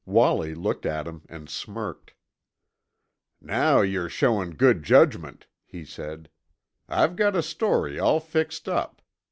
Wallie 0.03 0.55
looked 0.55 0.87
at 0.87 1.05
him 1.05 1.21
and 1.29 1.47
smirked. 1.47 2.15
"Now 3.39 3.81
yer 3.81 4.09
showin' 4.09 4.55
good 4.55 4.81
judgment," 4.81 5.45
he 5.63 5.85
said. 5.85 6.27
"I've 6.89 7.15
got 7.15 7.35
a 7.35 7.43
story 7.43 7.99
all 7.99 8.19
fixed 8.19 8.67
up. 8.67 9.03